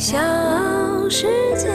[0.00, 0.16] 小
[1.10, 1.26] 世
[1.56, 1.68] 界。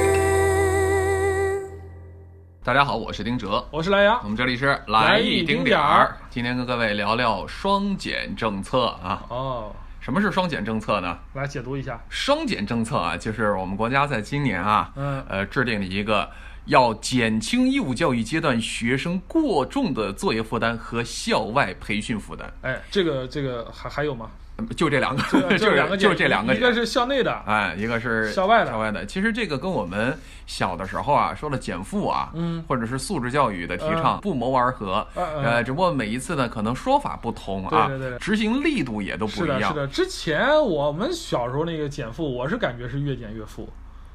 [2.63, 4.27] 大家好，我是丁哲，我是莱阳我。
[4.27, 6.17] 们这里是来一丁点儿。
[6.31, 9.23] 今天跟各位聊聊双减政策啊。
[9.29, 11.19] 哦，什么是双减政策呢？
[11.35, 12.03] 来解读一下。
[12.09, 16.27] 双减政策啊，就是我们国家在今年啊，嗯呃，制定了一个
[16.65, 24.31] 要减轻义务教育阶段学生过重的作业负担和校外培训负担，哎，这个这个还还有吗？
[24.75, 25.23] 就这两个，
[25.57, 26.55] 就是两个点就这两个。
[26.55, 29.05] 一个是校内的，哎，一个是校外的校外的。
[29.05, 30.17] 其实这个跟我们
[30.47, 35.05] 小的时候啊，说了减负啊，嗯或者是素质教育的提倡不谋而合。
[35.15, 39.73] 呃，只不过每一次呢，可能说法不同啊，对对对执行力度也都不一样。
[39.73, 39.87] 是的。
[39.87, 43.67] 之前我们小时候那个减负，我是感觉是越减越负，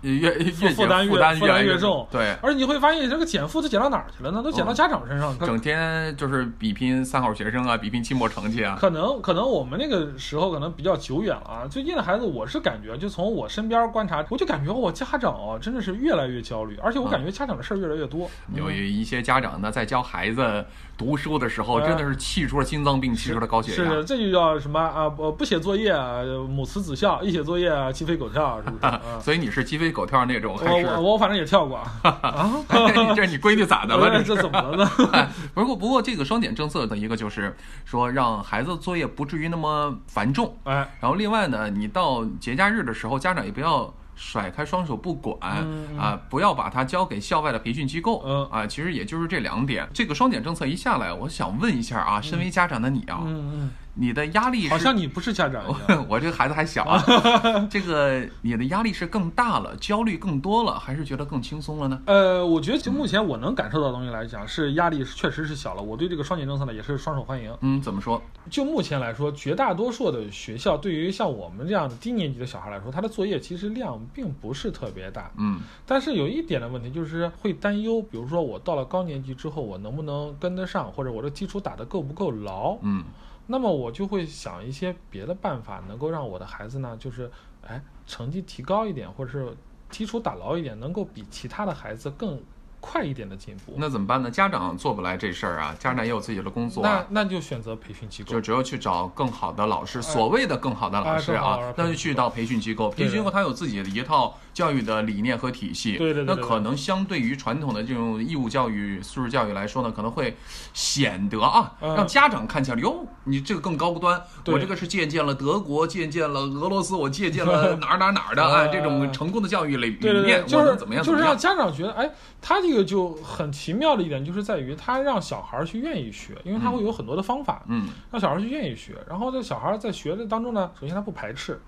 [0.02, 2.06] 越越越负负担负担负担来越越重。
[2.10, 4.42] 对，而你会发现这个减负都减到哪儿去了呢？
[4.42, 5.36] 都减到家长身上。
[5.38, 8.76] 可整天就是比拼三好学生啊，比拼期末成绩啊。
[8.80, 11.66] 可能可能我们那个时候可能比较久远了啊。
[11.68, 18.30] 最近的孩子，我是感觉，就从我身边观察，我就感觉我家长啊，真的是越来越焦虑，而且我感觉家长的事儿越来越多。
[18.54, 20.64] 有一些家长呢，在教孩子
[20.96, 24.04] 读书的时候，哎真的是气出了心脏病，气出了高血压是的，。
[24.04, 25.08] 这就叫什么啊？
[25.08, 28.86] 不不写作业啊，母慈子孝；一写作业啊，鸡飞狗跳，是不是？
[28.86, 30.86] 啊 所以你是鸡飞狗跳那种，还是？
[30.86, 32.50] 我我我反正也跳过啊，
[33.14, 34.10] 这你闺女咋的了？
[34.10, 34.90] 这这这怎么了呢？
[35.12, 40.56] 哎，不过不过这个双减政策的一个就是说，让孩子作业不至于那么繁重。
[40.64, 48.22] 哎，然后另外呢，你到节假日的时候，家长也不要甩开双手不管、嗯啊，不要把它交给校外的培训机构。
[48.26, 49.88] 嗯啊，其实也就是这两点。
[49.94, 56.06] 这个双减政策一下来，我想问一下啊，身为家长的你啊，嗯你的压力好像你不是家长一样。
[56.08, 57.02] 我这个孩子还小啊，
[57.68, 62.00] 这个你的压力是更大了，焦虑更多了，还是觉得更轻松了呢？
[62.06, 65.82] 呃，我觉得就目前我能感受到的东西来讲，是压力确实是小了。
[65.82, 67.54] 我对这个双减政策呢也是双手欢迎。
[67.60, 68.22] 嗯，怎么说？
[68.48, 75.30] 就目前来说，绝大多数的学校对于像我们这样的低年级的小孩来说，他的作业其实量并不是特别大。
[75.36, 82.78] 嗯但是有一点的问题就是会担忧，比如说我到了高年级之后，我能不能跟得上，或者我的基础打得够不够牢？
[82.82, 83.04] 嗯
[83.50, 87.28] 那么我就会想一些别的办法，能够让我的孩子呢，就是
[87.62, 89.56] 哎成绩提高一点，或者是
[89.90, 92.40] 基础打牢一点，能够比其他的孩子更
[92.80, 93.74] 快一点的进步。
[93.76, 94.30] 那怎么办呢？
[94.30, 97.06] 家长做不来这事儿啊，家长也有自己的工作那啊。
[97.10, 98.40] 那就选择培训机构就。
[98.40, 102.88] 只有去找更好的老师，所谓的更好的老师啊那就去到培训机构。
[102.88, 110.36] 培训机构他有自己的一套教育的理念和体系，对对那可能相对于传统的这种义务教育、素质教育来说呢，可能会
[110.72, 121.36] 显得啊，嗯让家长看起来哟，你这个更高端，我这个是借鉴了德国，借鉴了俄罗斯，我借鉴了 哪儿哪儿哪儿的啊，呃这种成功的教育理理念，就是怎么样就是让？
[121.36, 122.10] 家长觉得，哎，
[122.40, 128.96] 他这个就很奇妙的一点，就是在于他让小孩儿去愿意学，因为他会有很多的方法，嗯让小孩儿去愿意学。
[129.08, 131.60] 然后这小孩儿在学的当中呢，首先他不排斥，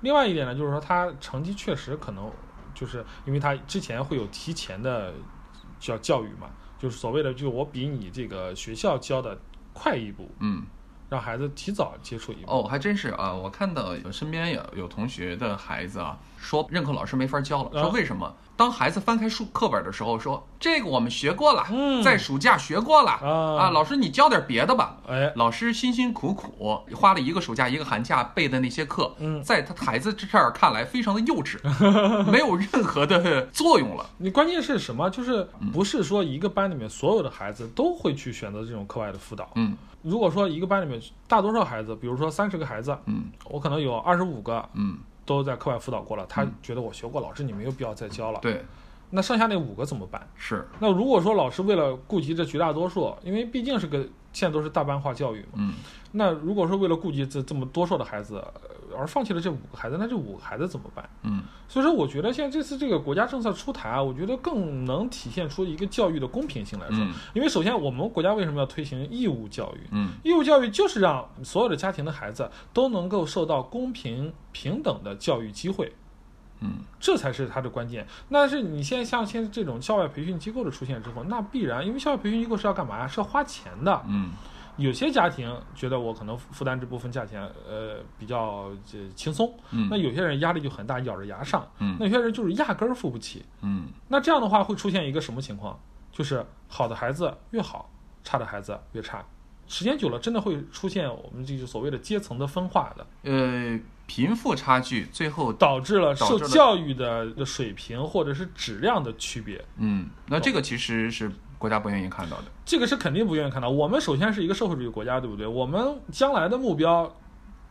[0.00, 2.28] 另外一点呢，就是说他成绩确实可能
[2.74, 5.14] 就是因为他之前会有提前的
[5.78, 9.38] 教教育嘛，就是所谓的就我比你这个学校教的
[9.72, 10.64] 快一步，嗯。
[11.08, 12.50] 让孩子提早接触一步。
[12.50, 13.34] 哦，还真是啊！
[13.34, 18.34] 我看到有身边有有同学的孩子啊，说任课老师没法教了，啊说为什么？
[18.54, 24.98] 当孩子翻开书课本的时候，说这个我们学过了，嗯在暑假学过了啊老师你教点别的吧。
[25.08, 31.58] 哎，老师辛辛苦苦花了一个暑假一个寒假背的那些课，嗯在他孩子这儿看来非常的幼稚，
[32.30, 34.04] 没有任何的作用了。
[34.18, 35.08] 你关键是什么？
[35.10, 39.48] 就是嗯不是说一个班里面所有的孩子都会去选择这种课外的辅导。
[39.54, 48.64] 嗯如果说一个班里面大多数孩子，比如说三十个孩子，嗯我可能有二十五个嗯，都在课外辅导过了，他觉得我学过，老师你没有必要再教了。，对，
[49.10, 50.26] 那剩下那五个怎么办？
[50.36, 53.98] 是，那如果说老师为了顾及这绝大多数，因为毕竟是个
[54.32, 55.74] 现在都是大班化教育嘛，嗯
[56.12, 61.08] 那如果说为了顾及这这么多数的孩子，呃而放弃了这五个孩子，那这五个孩子怎么办？
[61.22, 66.98] 嗯所以说，我觉得现在这次这个国家政策出台啊，我觉得更能体现出一个教育的公平性来说。
[66.98, 69.88] 嗯因为首先，我们国家为什么要推行义务教育？
[69.92, 75.90] 嗯义务教育就是让所有的家庭的孩子都能够受到公平平等的教育机会，
[76.60, 78.06] 嗯这才是它的关键。
[78.30, 83.08] 但是你现在像现在这种校外培训机构的出现之后，那必然因为校外培训机构是要干嘛呀？
[83.08, 84.02] 是要花钱的。
[84.06, 84.32] 嗯
[84.76, 91.66] 有些家庭觉得我可能负担这部分价钱，呃，比较这轻松，嗯那有些人压力就很大，咬着牙上。
[91.78, 93.44] 嗯那有些人就是压根儿付不起。
[93.60, 95.78] 嗯那这样的话会出现一个什么情况？
[96.10, 97.90] 就是好的孩子越好，
[98.24, 99.24] 差的孩子越差。
[99.68, 109.64] 时间久了，真的会出现我们这个所谓的阶层的分化的，呃，贫富差距最后导致了受教育的的水平或者是质量的区别。
[109.78, 111.32] 嗯，那这个其实是
[111.62, 112.44] 国家不愿意看到的。
[112.64, 113.70] 这个是肯定不愿意看到。
[113.70, 115.46] 我们首先是一个社会主义国家，对不对？
[115.46, 117.08] 我们将来的目标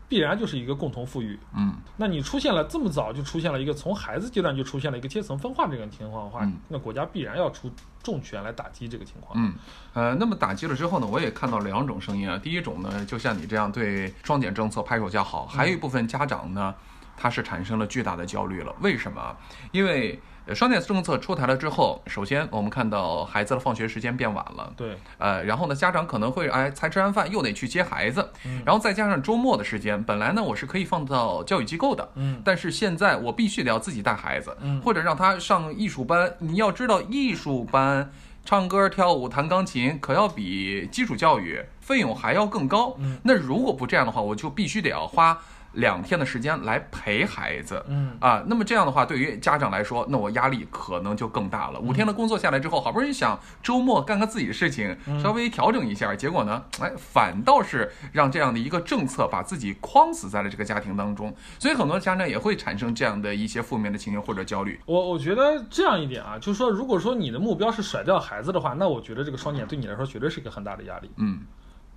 [0.08, 1.38] 必然就是一个共同富裕。
[1.54, 7.70] 嗯那你出现了这么早就出现了一个从孩子阶段就出现了一个阶层分化这种情况的话，嗯那国家必然要出
[8.02, 9.34] 重拳来打击这个情况。
[9.38, 9.54] 嗯，
[9.94, 12.38] 呃，那么打击了之后呢，我也看到两种声音啊。
[12.38, 16.74] 第一种呢，就像你这样对双减政策拍手叫好，还有一部分家长呢，
[17.18, 18.74] 他是产生了巨大的焦虑了。
[18.80, 19.36] 为什么？
[19.72, 24.74] 因为呃双减政策出台了之后，首先我们看到孩子的放学时间变晚了。
[24.76, 36.34] 对，呃，然后呢，家长可能会哎，才吃完饭又得去接孩子，嗯然后再加上周末的时间，本来呢我是可以放到教育机构的，嗯但是现在我必须得要自己带孩子，嗯或者让他上艺术班。
[36.40, 38.12] 你要知道，艺术班
[38.44, 42.96] 唱歌、跳舞、弹钢琴，可要比基础教育费用还要更高。
[43.00, 45.38] 嗯那如果不这样的话，我就必须得要花
[45.74, 47.84] 两天的时间来陪孩子。
[47.88, 51.80] 嗯啊，那么这样的话，对于家长来说，那我压力可能就更大了。
[51.80, 61.34] 五天的工作下来之后，好不容易想周末干个自己的事情，稍微调整一下，结果呢，哎，反倒是让这样的一个政策把自己框死在了这个家庭当中。
[61.58, 64.80] 所以很多家长也会产生这样的一些负面的情绪或者焦虑。
[64.86, 71.40] 我我觉得这样一点啊，就是说，如果说你的目标是甩掉孩子的话，那我觉得这个双减对你来说绝对是一个很大的压力，嗯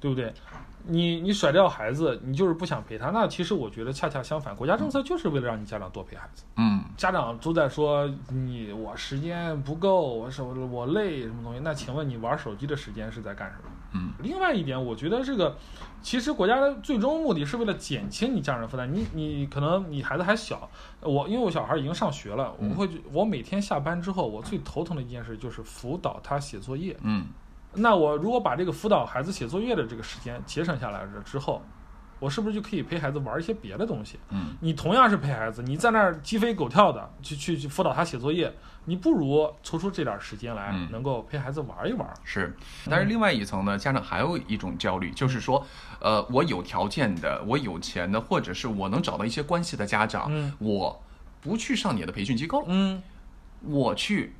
[0.04, 0.30] 对不对？
[0.86, 6.44] 你你甩掉孩子，你就是不想陪他，那其实我觉得恰恰相反，国家政策就是为了让你家长多陪孩子。
[6.56, 11.60] 嗯家长都在说你我时间不够，我手我累什么东西？
[11.60, 13.70] 那请问你玩手机的时间是在干什么？
[13.94, 15.56] 嗯另外一点，我觉得这个
[16.02, 18.92] 其实国家的最终目的是为了减轻你家人负担。
[18.92, 20.68] 你你可能你孩子还小，
[21.00, 26.94] 我因为我小孩已经上学了，我会我每天下班之后，我最头疼的一件事就是辅导他写作业。
[27.00, 27.24] 嗯
[27.76, 31.62] 那我如果把这个辅导孩子写作业的这个时间节省下来了之后，
[32.20, 34.18] 我是不是就可以陪孩子玩一些别的东西？
[34.30, 38.54] 嗯你同样是陪孩子，你在那儿鸡飞狗跳的去去去辅导他写作业，
[38.86, 42.08] 你不如抽出这点时间来嗯，能够陪孩子玩一玩。
[42.22, 42.56] 是，
[42.88, 45.66] 但是另外一层呢，家长还有一种焦虑，就是说，
[46.00, 51.02] 呃，我有条件的，我有钱的，或者是我能找到一些关系的家长，嗯我
[51.42, 53.02] 不去上你的培训机构，嗯，
[53.60, 54.34] 我去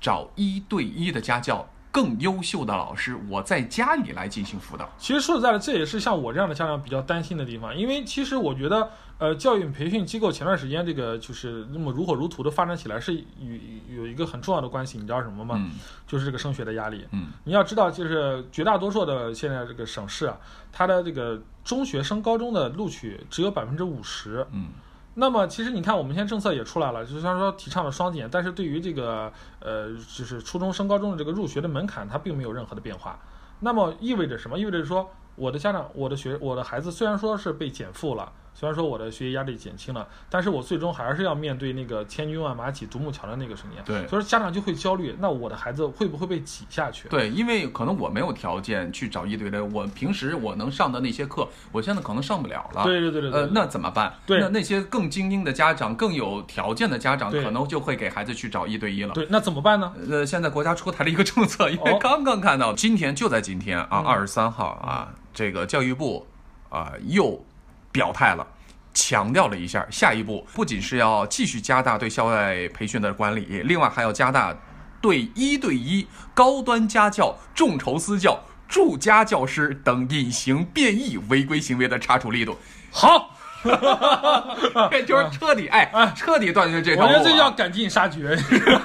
[0.00, 4.90] 找一对一的家教，更优秀的老师，我在家里来进行辅导。
[4.98, 15.54] 其实说实在的，这也是像我这样的家长比较担心的地方，因为其实我觉得，呃，教育培训机构前段时间这个就是那么如火如荼的发展起来，是与有一个很重要的关系，你知道什么吗？
[15.56, 15.70] 嗯
[16.04, 17.06] 就是这个升学的压力。
[17.12, 20.36] 嗯你要知道，就是绝大多数的现在这个省市啊，
[20.72, 24.44] 它的这个中学升高中的录取只有百分之五十。
[24.50, 24.66] 嗯
[25.14, 33.18] 那么其实你看，我们现在政策也出来了，就虽然说提倡了双减，但是对于这个呃，就是初中升高中的这个入学的门槛，它并没有任何的变化。
[33.60, 34.58] 那么意味着什么？
[34.58, 43.82] 意味着说，我的家长，我的学，我的孩子虽然说是被减负了，虽然说我的学习压力减轻了，但是我最终还是要面对那个千军万马挤独木桥的那个瞬间。
[43.84, 47.08] 对所以说家长就会焦虑，那我的孩子会不会被挤下去？
[47.08, 52.84] 对，因为可能我没有条件去找一对的，我平时我能上的那些课，我现在可能上不了了。
[52.84, 54.14] 对对对对对呃，那怎么办？
[54.24, 59.12] 对那那些更精英的家长、更有条件的家长，可能就会给孩子去找一对一了。
[59.14, 59.92] 对，那怎么办呢？
[60.08, 66.26] 呃，现在国家出台了一个政策，因为哦刚刚看到，今天就在今天啊，嗯二十三号啊，这个教育部
[66.68, 67.44] 啊又
[67.94, 68.46] 表态了。
[68.92, 74.56] 强调了一下，下一步不仅是要继续加大对校外培训的管理，另外还要加大
[75.00, 82.56] 对一对一、高端家教、众筹私教、住家教师等隐形变异违规行为的查处力度。
[82.92, 83.33] 好，
[84.90, 87.14] 这就是彻底哎，彻底断绝这条路、啊。
[87.14, 88.38] 我觉得这叫赶尽杀绝。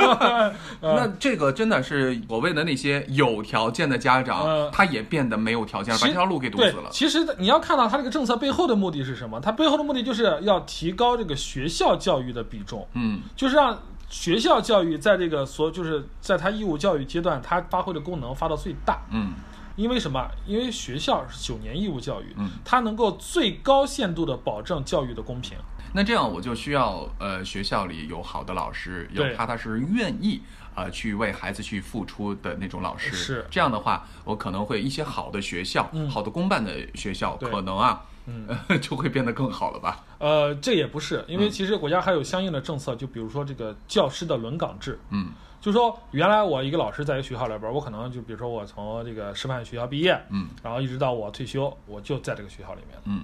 [0.81, 6.89] 那这个真的是所谓的那些有条件的家长，嗯他也变得没有条件了，把其这条路给堵对死了，。
[6.91, 9.39] 其实你要看到他这个政策背后的目的是什么？
[9.39, 13.77] 他背后的目的就是要提高这个学校教育的比重，嗯就是让
[14.09, 18.99] 学校教育在这个所就是在它义务教育阶段，它发挥的功能发到最大。
[19.11, 19.33] 嗯
[19.79, 20.29] 因为什么？
[20.45, 25.57] 因为学校是九年义务教育，嗯它能够最高限度的保证教育的公平。
[25.93, 30.41] 那这样我就需要呃学校里有好的老师，有踏踏实实愿意
[30.75, 33.15] 呃去为孩子去付出的那种老师。
[33.15, 40.03] 是这样的话，我可能会一些好的学校、嗯好的公办的学校，可能啊，嗯 呃就会变得更好了吧？
[40.19, 41.49] 呃，这也不是，因为嗯。
[41.49, 44.99] 其实国家还有相应的政策，就比如说这个教师的轮岗制。
[45.09, 45.31] 嗯。
[45.61, 50.47] 就说原来我一个老师在一个学校里边儿，我可能就比如说我从这个师范学校毕业，嗯。
[50.63, 53.23] 然后一直到我退休，我就在这个学校里面，嗯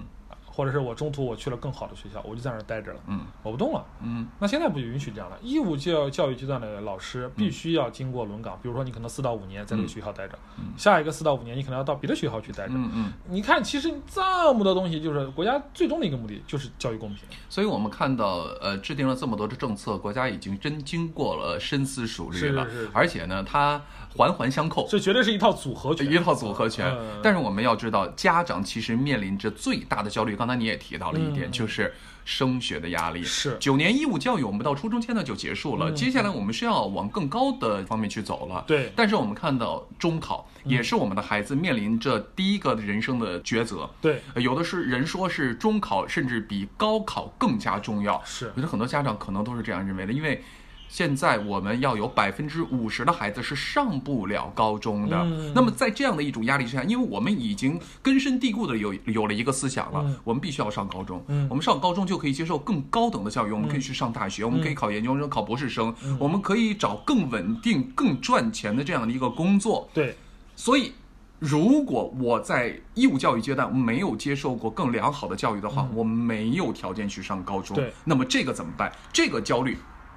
[0.56, 3.84] 或者是我中途我去了更好的学校，我就在那儿待着了，嗯我不动了。
[4.02, 5.36] 嗯那现在不就允许这样了？
[5.42, 12.72] 义务教教育阶段的老师必须要经过轮岗，比如说你可能四到五年在这个学校待着，嗯下一个四到五年你可能要到别的学校去待着。
[12.72, 13.12] 嗯嗯。
[13.28, 17.28] 你看，其实这么多东西，就是国家最终的一个目的就是教育公平。
[17.50, 23.82] 所以我们看到，呃，制定了这么多的政策，国家已经真经过了深思熟虑了，是是是而且呢，它
[24.16, 26.86] 环环相扣，这绝对是一套组合拳，一套组合拳。
[26.86, 30.34] 嗯但是我们要知道，家长其实面临着最大的焦虑。
[30.34, 31.92] 刚刚才你也提到了一点，嗯就是
[32.24, 33.22] 升学的压力。
[33.22, 38.64] 是九年义务教育，我们到初中阶段就结束了，嗯接下来我们是要往更高的方面去走了。
[38.66, 43.88] 对但是我们看到中考也是我们的孩子面临着第一个人生的抉择。
[44.00, 50.42] 对呃有的是人说是中考甚至比高考更加重要，是我觉得很多家长可能都是这样认为的，因为
[50.88, 55.16] 现在我们要有百分之五十的孩子是上不了高中的。
[55.16, 61.22] 嗯那么在这样的一种压力之下，因为我们已经根深蒂固的有有了一个思想了，嗯我们必须要上高中。
[61.28, 69.88] 嗯我们上高中就可以接受更高等的教育，我们可以去上大学，我们可以考研究生、考博士生，嗯我们可以找更稳定、更赚钱的这样的一个工作。
[69.92, 70.16] 对
[70.54, 70.92] 所以，
[71.38, 77.76] 如果我在义务教育阶段没有接受过更良好的教育的话，我没有条件去上高中。
[78.04, 78.90] 那么这个怎么办？
[79.12, 79.76] 这个焦虑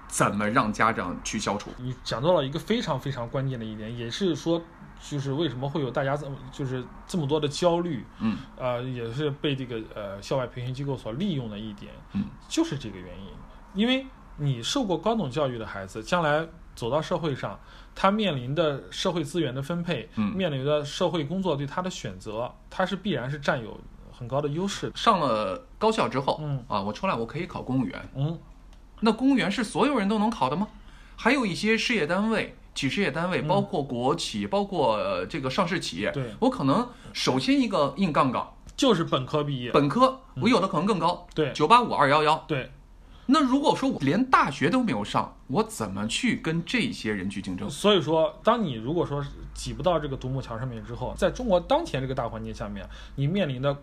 [0.09, 1.69] 怎么让家长去消除？
[1.77, 4.61] 你讲到了一个非常非常关键的一点，也是说，
[4.99, 13.27] 就是为什么会有大家这么就是这么多的焦虑，嗯，呃，也是被这个呃校外培训机构所利用的一点，嗯，就是这个原因，
[13.73, 14.05] 因为
[14.37, 17.59] 你受过高等教育的孩子，将来走到社会上，
[17.93, 20.33] 他面临的社会资源的分配，嗯。
[20.33, 23.79] 面临的社会工作对他的选择，他是必然是占有
[24.11, 26.63] 很高的优势，上了高校之后，嗯。
[26.67, 28.09] 啊，我出来我可以考公务员。
[28.15, 28.39] 嗯，
[29.01, 30.67] 那公务员是所有人都能考的吗？
[31.15, 32.55] 还有一些事业单位。
[32.75, 42.71] 企事业单位，包括国企，包括呃这个上市企业，嗯对我可能首先一个硬杠杠，就是本科毕业，本科我有的可能更高，对九八五二幺幺，对，
[43.25, 47.69] 那如果说我连大学都没有上，我怎么去跟这些人去竞争？
[47.69, 53.75] 所以说，当你如果说是挤不到这个独木桥上面之后，在中国当前这个大环境下面，你面临的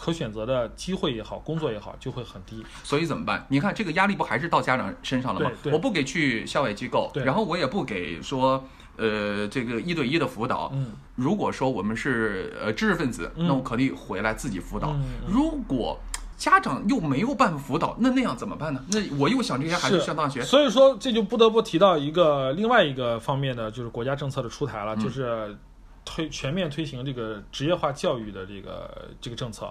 [0.00, 2.64] 可选择的机会也好，工作也好，就会很低。
[2.82, 3.44] 所以怎么办？
[3.50, 5.50] 你看这个压力不还是到家长身上了吗？
[5.70, 8.64] 我不给去校外机构，然后我也不给说
[8.96, 10.70] 呃这个一对一的辅导。
[10.72, 14.96] 嗯，如果说我们是呃知识分子，嗯那我可以回来自己辅导。
[15.28, 16.00] 如果
[16.38, 18.82] 家长又没有办法辅导，那那样怎么办呢？
[18.92, 25.54] 那我又想这些孩子上大学，所以说这就不得不提到一个另外一个方面的，就是国家政策的出台嗯了，就是
[26.02, 29.70] 推全面推行这个职业化教育的这个这个政策，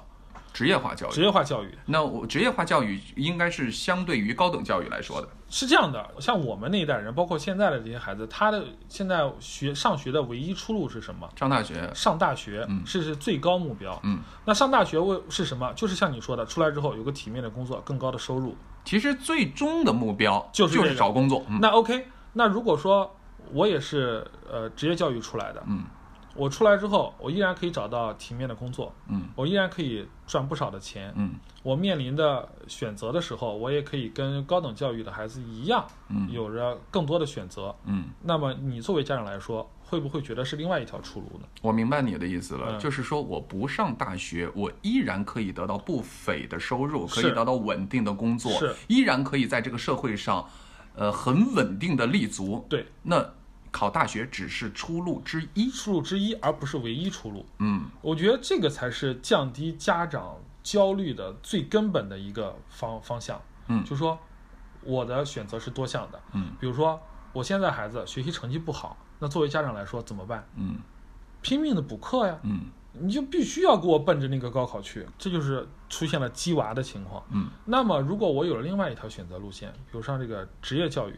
[0.54, 1.12] 职业化教育。
[1.12, 1.78] 职业化教育。
[1.86, 5.28] 那我职业化教育应该是相对于高等教育来说的。
[5.50, 11.28] 是这样的，像我们那一代人，包括现在的这些孩子，他的现在学上学的唯一出路是什么？
[11.36, 14.00] 上大学，上大学嗯是是最高目标。
[14.04, 15.74] 嗯，那上大学为是什么？
[15.74, 18.56] 就是像你说的，出来之后有个体面的工作，更高的收入。
[18.86, 21.44] 其实最终的目标就是这个找工作。
[21.50, 23.16] 嗯那 OK，那如果说
[23.52, 25.84] 我也是呃职业教育出来的，嗯
[26.36, 31.14] 我出来之后，我依然可以找到体面的工作，嗯我依然可以赚不少的钱。
[31.16, 37.76] 嗯我面临的选择的时候，我也可以跟高等教育的孩子一样，嗯有着更多的选择。
[37.86, 41.46] 嗯，那么你作为家长来说，会不会觉得是另外一条出路呢？
[41.62, 50.48] 我明白你的意思了，嗯就是说我不上大学，我依然可以得到不菲的收入，可以得到稳定的工作，是依然可以在这个社会上，
[50.96, 52.66] 呃，很稳定的立足。
[52.70, 53.34] 对，那
[53.72, 55.70] 考大学只是出路之一。
[55.72, 57.46] 出路之一，而不是唯一出路。
[57.60, 63.42] 嗯我觉得这个才是降低家长焦虑的最根本的一个方方向。
[63.68, 64.18] 嗯就说
[64.84, 66.22] 我的选择是多项的。
[66.34, 67.00] 嗯比如说，
[67.34, 70.48] 我现在孩子学习成绩不好，那作为家长来说怎么办？
[70.56, 70.78] 嗯
[71.42, 77.24] 拼命的补课呀，嗯你就必须要给我奔着那个高考去，这就是出现了鸡娃的情况。
[77.32, 81.14] 嗯那么，如果我有了另外一条选择路线，比如上这个职业教育，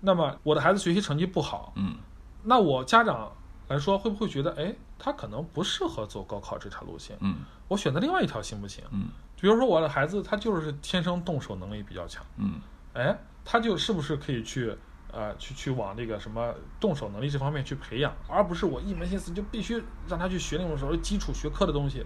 [0.00, 1.96] 那么我的孩子学习成绩不好，嗯。
[2.42, 3.30] 那我家长
[3.68, 7.16] 来说会不会觉得，哎，他可能不适合走高考这条路线？
[7.20, 7.36] 嗯。
[7.66, 8.84] 我选择另外一条行不行？
[8.90, 9.08] 嗯。
[9.40, 12.60] 比如说我的孩子他就是天生动手能力比较强，嗯。
[12.94, 14.76] 哎，他就是不是可以去
[15.12, 22.04] 呃去去往这个什么动手能力这方面去培养，而不是我一门心思就必须让他去学那种所谓基础学科的东西。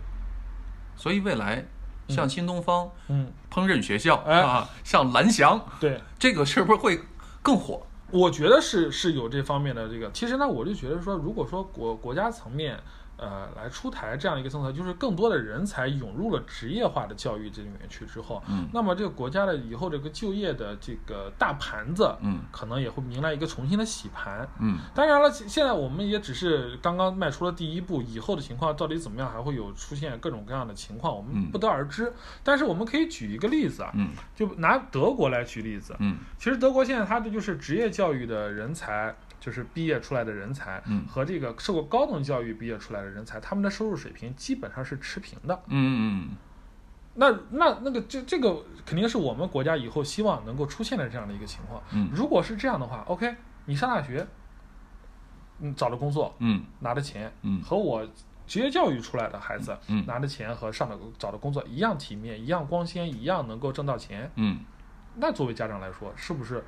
[0.96, 1.66] 所以未来
[2.08, 4.42] 像新东方、嗯，烹饪学校、哎。
[4.42, 7.00] 啊，像蓝翔，对，这个是不是会
[7.42, 7.82] 更火？
[8.10, 10.10] 我觉得是是有这方面的这个。
[10.12, 12.78] 其实呢，我就觉得说，如果说国国家层面。
[13.22, 24.48] 呃，来出台这样一个政策，就是更多的人才涌入了职业化的教育这里面去之后，嗯那么这个国家的以后这个就业的这个大盘子，嗯可能也会迎来一个重新的洗盘。
[24.58, 32.12] 嗯当然了，现现在我们也只是刚刚迈出了第一步，以后的情况到底怎么样，还会有出现各种各样的情况，我们嗯不得而知。
[32.42, 35.94] 但是我们可以举一个例子啊，嗯就拿德国来举例子。
[36.00, 41.04] 嗯其实德国现在它的就是职业教育的人才，就是毕业出来的人才，嗯。
[41.08, 45.62] 和这个受过高等教育毕业出来的人才，他们的收入水平基本上是持平的。
[45.66, 46.36] 嗯嗯
[47.14, 51.82] 那那那个这这个肯定是我们国家以后希望能够出现的这样的一个情况。
[51.92, 52.08] 嗯。
[52.14, 53.34] 如果是这样的话，OK，
[53.64, 54.24] 你上大学，
[55.58, 56.62] 嗯找的工作嗯。
[56.78, 57.60] 拿的钱，嗯。
[57.62, 58.06] 和我
[58.46, 60.06] 职业教育出来的孩子，嗯。
[60.06, 64.60] 拿的钱和上的找的工作一样体面，一样光鲜，一样能够挣到钱，嗯。
[65.16, 66.64] 那作为家长来说，是不是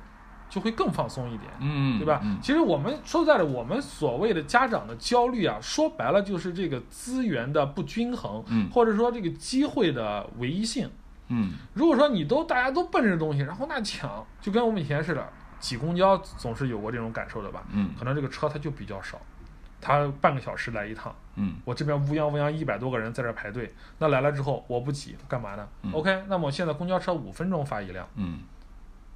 [0.55, 1.51] 就会更放松一点？
[1.59, 2.21] 嗯，对吧？
[2.23, 10.89] 嗯其实我们说实在的，我们所谓的家长的焦虑啊，说白了就是这个资源的不均衡，嗯或者说这个机会的唯一性。
[11.27, 15.27] 嗯如果说你都大家都奔着这东西，然后那抢，就跟我们以前似的，
[15.59, 17.65] 挤公交总是有过这种感受的吧？
[17.73, 19.19] 嗯可能这个车它就比较少，
[19.81, 23.69] 它半个小时来一趟，嗯我这边乌泱乌泱一百多个人在这儿排队，
[23.99, 28.39] 那来了之后我不挤干嘛呢、嗯 o k 那么现在公交车五分钟发一辆，嗯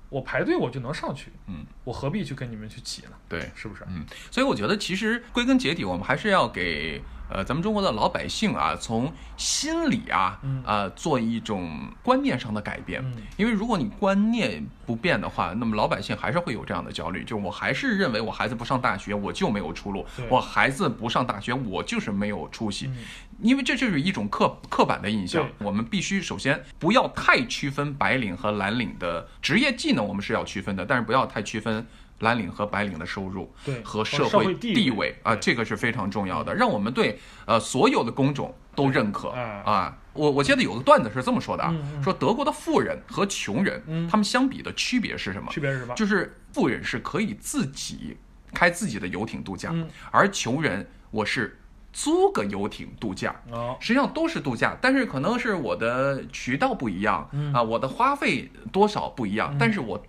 [0.09, 3.11] 我排队我就能上去，嗯，我何必去跟你们去挤呢？
[3.27, 3.51] 对。
[3.55, 3.83] 是不是？
[3.87, 11.69] 嗯，所以我觉得其实归根结底，我们还是要给呃咱们中国的老百姓啊，从心理啊嗯啊、做一种
[12.01, 13.01] 观念上的改变。
[13.03, 22.87] 嗯因为如果你观念不变的话，那么老百姓还是会有这样的焦虑，就我还是认为我孩子不上大学我就没有出路，我孩子不上大学我就是没有出息。
[22.87, 22.97] 嗯
[23.41, 31.87] 因为这就是一种刻刻板的印象，我们必须首先不要太区分白领和蓝领的职业技能，我们是要区分的，但是不要太区分
[32.19, 39.97] 蓝领和白领的收入对和社社会地地位啊，这个是非常重要的，让我们对呃所有的工种都认可哎啊。
[40.13, 41.73] 我我记得有个段子是这么说的啊
[42.03, 45.49] 说德国的富人和穷人嗯他们相比的区别是什么？
[45.51, 45.93] 区别是什么？
[45.95, 48.17] 就是富人是可以自己
[48.53, 51.57] 开自己的游艇度假嗯，而穷人我是
[51.93, 53.33] 租个游艇度假。
[53.51, 60.01] 哦，实际上都是度假，但是可能是我的渠道不一样、嗯啊，我的花费多少不一样，嗯但是我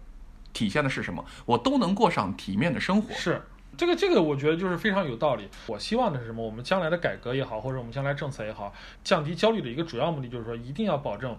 [0.52, 1.24] 体现的是什么？
[1.46, 3.14] 我都能过上体面的生活。
[3.14, 3.42] 是
[3.76, 5.48] 这个这个，我觉得就是非常有道理。
[5.66, 6.44] 我希望的是什么？
[6.44, 11.36] 我们将来的改革也好，或者我们将来政策也好，降低焦虑的一个主要目的就是说，一定要保证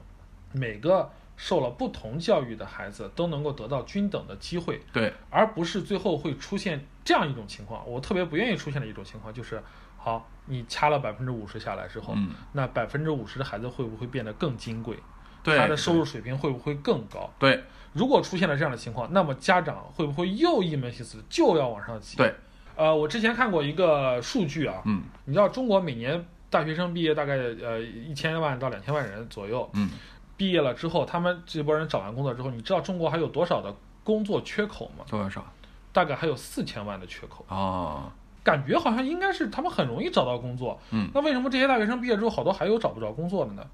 [0.53, 7.87] 每个受了不同教育的孩子都能够得到均等的机会，对，而不是最后会出现这样一种情况。
[7.87, 9.61] 我特别不愿意出现的一种情况就是，
[9.97, 14.97] 好，你掐了百分之五十下来之后，嗯，那百分之五十的孩子会不会变得更金贵？
[15.43, 17.29] 对，他的收入水平会不会更高？
[17.39, 22.15] 对如果出现了这样的情况，那么家长会不会又一门心思就要往上挤？
[22.15, 22.33] 对，
[22.75, 29.89] 呃，我之前看过一个数据啊，嗯你知道中国每年大学生毕业大概呃一千万到两千万人左右，嗯，
[30.37, 35.03] 毕业了之后，他们这波人找完工作之后，你知道中国还有多少的工作缺口吗？
[35.09, 35.45] 多少
[35.91, 38.09] 大概还有四千万的缺口，哦，
[38.41, 40.79] 感觉好像应该是他们很容易找到工作。
[40.91, 43.65] 嗯那为什么这些大学生毕业之后，好多还有找不着工作的呢？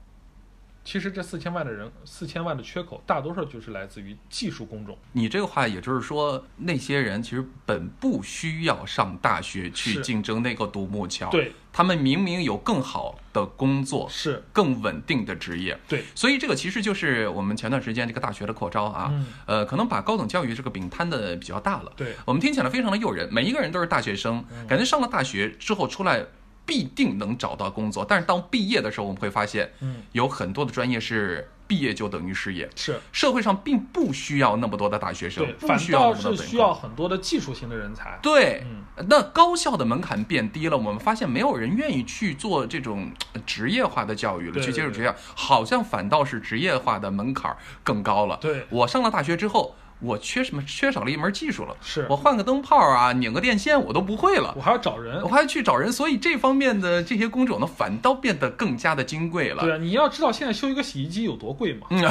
[0.87, 4.97] 其实这四千万的人，四千万的缺口，大多数就是来自于技术工种。
[5.11, 21.91] 你这个话也就是说，那些人其实本不需要上大学去竞争那个独木桥，对，他们明明有更好的工作、是，更稳定的职业，对，所以这个其实就是我们前段时间这个大学的扩招啊，嗯呃，可能把高等教育这个饼摊的比较大了。
[21.97, 26.25] 对，我们听起来非常的诱人，每一个人都是大学生，嗯感觉上了大学之后出来
[26.67, 28.05] 必定能找到工作。
[28.07, 38.19] 但是当毕业的时候，我们会发现嗯，有很多的专业是毕业就等于失业，是社会上并不需要那么多的大学生对，，不反需要那么需要很多的技术型的人才。
[38.21, 38.63] 对。
[38.69, 48.39] 嗯那高校的门槛变低了，我们发现没有人愿意去做这种呃职业化的教育了，对去接触对职业，好像反倒是职业化的门槛儿更高了。
[48.41, 50.61] 对，我上了大学之后，我缺什么？
[50.63, 51.75] 缺少了一门技术了。
[51.81, 54.61] 是我换个灯泡啊，拧个电线，我都不会了我。
[54.61, 55.27] 还要找人我。
[55.27, 59.63] 还要去找人，所以这方面的这些工种呢，反倒变得更加的金贵了。
[59.63, 61.87] 对啊，你要知道现在修一个洗衣机有多贵嘛？
[61.89, 62.01] 嗯，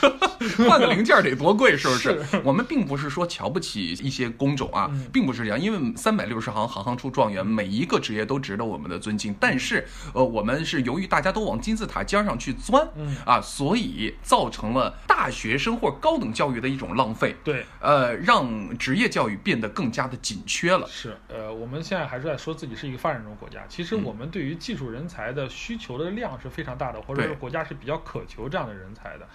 [0.68, 2.24] 换个零件得多贵，是不是？
[2.24, 9.34] 是我们并不是说瞧不起一些工种啊，嗯并不是这样，因为三百六十行，行行出状元，每一个职业都值得我们的尊敬。
[9.38, 20.86] 但是，呃，我们是由于大家都往金字塔尖上去钻，嗯啊，所以造成了大学生或高等教育的一种浪费，对，呃，让职业教育变得更加的紧缺了。
[20.86, 29.28] 是，呃，我们现在还是在说自己是一个发展中国家，其实嗯我们对于技术人才的需求的量是非常大的，或者对说国家是比较渴求这样的人才的。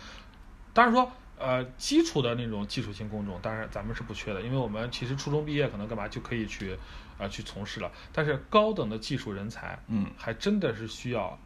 [0.74, 6.78] 当然说，呃，基础的那种技术性工种，当然咱们是不缺的，因为我们其实初中毕业可能干嘛就可以去，
[7.18, 7.92] 呃，去从事了。
[8.14, 11.38] 但是高等的技术人才，嗯，还真的是需要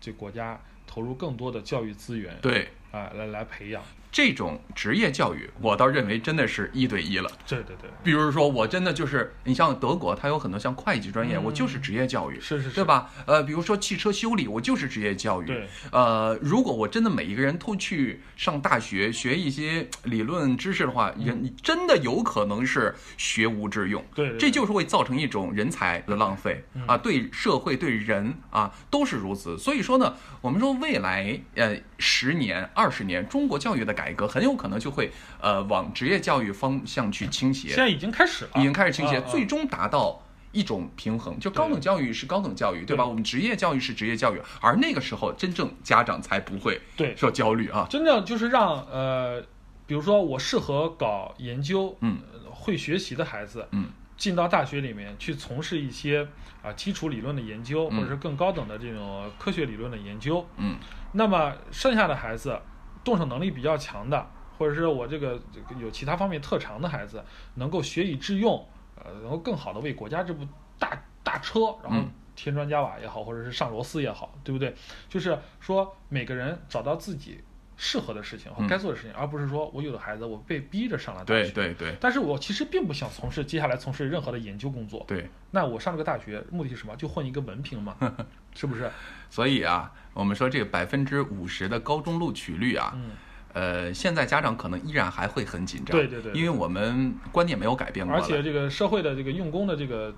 [0.00, 0.60] 这国家
[0.92, 2.68] 投入更多的教育资源，对。
[2.90, 3.82] 啊、来来培养。
[4.10, 7.30] 这种职业教育，我倒认为真的是一对一了。
[7.46, 12.84] 对对对，比如说，我真的就是，你像德国，它有很多像会计专业，嗯我就是职业教育，是是是，对？
[12.84, 13.10] 吧？
[13.24, 15.46] 呃，比如说汽车修理，我就是职业教育。
[15.46, 24.04] 对，呃，如果我真的每一个人都去上大学学一些理论知识的话，人真的有可能是学无致用。
[24.14, 29.56] 对对对这就是会造成一种人才的浪费啊，对社会对人啊都是如此。
[29.56, 37.76] 所以说呢，我们说未来呃十年、二十年，中国教育的改革很有可能就会呃往职业教育方向去倾斜现。
[37.76, 43.06] 在已经开始了，已经开始倾斜，最终达到一种平衡，就高等教育是高等教育，对吧？
[43.06, 47.86] 我们职业教育是职业教育，而那个时候真正家长才不会对，受焦虑啊。
[47.88, 49.40] 真正就是让呃，
[49.86, 53.86] 比如说我适合搞研究，嗯呃，会学习的孩子，嗯，
[54.22, 56.24] 进到大学里面去从事一些
[56.62, 60.46] 啊、基础理论的研究，嗯或者是更高等的这种科学理论的研究。
[60.58, 60.76] 嗯
[61.10, 62.56] 那么剩下的孩子，
[63.02, 67.24] 动手能力比较强的，或者是我这个这个有其他方面特长的孩子，
[67.56, 70.46] 能够学以致用，呃，能够更好的为国家这部
[70.78, 74.72] 大大车，然后嗯添砖加瓦也好，或者是上螺丝也好，对不对？
[75.08, 77.42] 就是说每个人找到自己
[77.84, 81.50] 适合的事情和嗯该做的事情，而不是说我有的孩子我被逼着上了大学。
[81.50, 85.04] 对对但是我其实并不想从事接下来从事任何的研究工作。
[85.08, 86.94] 对，那我上了个大学目的是什么？
[86.94, 87.96] 就混一个文凭嘛，
[88.54, 88.88] 是不是？
[89.28, 93.10] 所以啊，我们说这个百分之五十的高中录取率啊，嗯，
[93.52, 100.14] 呃，现在家长可能依然还会很紧张，对对对对因为我们观念没有改变过来，而且这个社会的这个用工的这个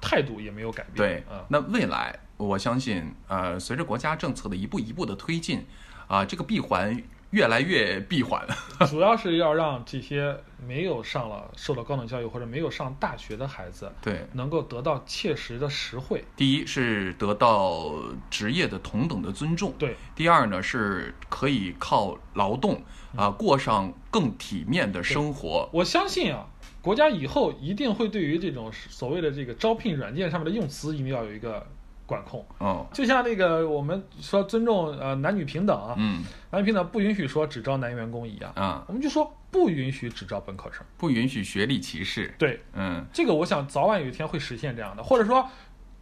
[0.00, 0.96] 态度也没有改变。
[0.96, 5.66] 对啊，那未来我相信，呃，随着国家政策的一步一步的推进，
[6.06, 8.46] 啊、这个闭环越来越闭环。
[8.88, 10.36] 主要是要让这些
[10.66, 16.24] 没有上了受到高等教育或者没有上大学的孩子，对，能够得到切实的实惠。
[16.36, 17.92] 第一是得到
[18.30, 22.82] 职业的同等的尊重，对，第二呢是可以靠劳动
[23.16, 25.68] 啊、过上更体面的生活。
[25.72, 26.46] 我相信啊，
[26.82, 31.64] 国家以后一定会对于这种所谓的这个招聘软件上面的用词，一定要有一个
[32.06, 32.44] 管控。
[32.58, 40.84] 哦，就像那个我们说尊重呃男女平等啊，嗯男女平等不允许说只招男员工一样，啊，我们就说不允许只招本科生。
[40.96, 42.34] 不允许学历歧视。
[42.38, 45.48] 对，嗯，这个我想早晚有一天会实现这样的，或者说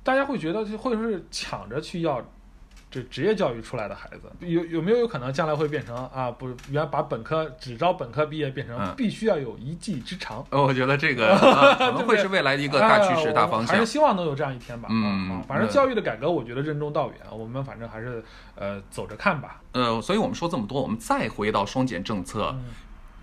[0.02, 2.20] 大家会觉得会是抢着去要
[2.92, 10.44] 这职业教育出来的孩子，有有没有有可能将来会变成啊不原来把本科只招本科毕业变成嗯必须要有一技之长。
[10.50, 13.86] 呃我觉得这个、 啊、可能会是未来的一个大趋势、哎大方向我还是。
[13.86, 14.88] 希望能有这样一天吧。
[14.92, 18.22] 嗯反正教育的改革，我觉得任重道远，我们反正还是
[18.54, 19.62] 呃走着看吧。
[19.72, 22.64] 呃，所以我们说这么多，我们再回到双减政策，嗯，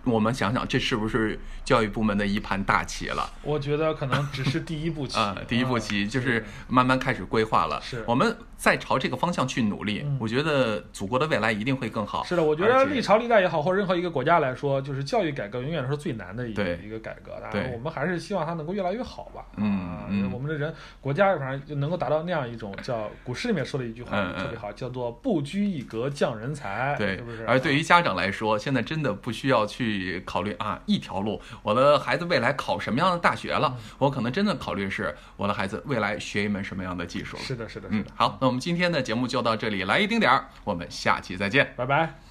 [0.05, 3.29] 我们想想这是不是教育部门的一盘大棋了？
[3.43, 7.79] 我觉得可能只是第一步棋 啊、第一步啊棋就是慢慢开始规划了。
[7.81, 12.23] 是我们再朝这个方向去努力，嗯我觉得祖国的未来一定会更好。
[12.23, 17.31] 是的，我觉得历朝历代也好，或者任何一个国家来说，就是教育改革永远是最难的一个一个改革。
[17.41, 19.45] 当对然，我们还是希望它能够越来越好吧。
[19.57, 27.45] 嗯我们的人国家反正就能够达到那样一种叫古诗里面说的一句话特别好，叫做不拘一格降人才，对，是不是？
[27.45, 29.88] 而对于家长来说，现在真的不需要去
[30.25, 37.43] 考虑啊一条路，我的孩子未来考什么样的大学了，嗯我可能真的考虑是我的孩子未来学一门什么样的技术了。
[37.43, 37.99] 是的，是的，是的，。
[37.99, 41.73] 嗯好，那我们今天的节目就到这里，来一丁点儿，我们下期再见。
[41.75, 42.29] 拜拜。